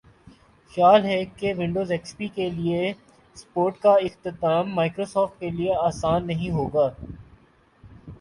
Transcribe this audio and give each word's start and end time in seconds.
خیال 0.71 1.01
ہے 1.05 1.17
کہ 1.37 1.53
ونڈوز 1.57 1.91
ایکس 1.91 2.15
پی 2.17 2.27
کے 2.35 2.49
لئے 2.49 2.91
سپورٹ 3.35 3.77
کااختتام 3.79 4.73
مائیکروسافٹ 4.75 5.39
کے 5.39 5.49
لئے 5.49 5.75
آسان 5.79 6.27
نہیں 6.27 6.51
ہوگا 6.51 6.89